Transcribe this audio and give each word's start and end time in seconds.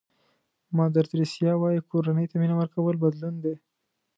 مادر 0.77 1.03
تریسیا 1.11 1.53
وایي 1.57 1.79
کورنۍ 1.91 2.25
ته 2.31 2.35
مینه 2.41 2.55
ورکول 2.57 2.95
بدلون 3.03 3.35
دی. 3.43 3.53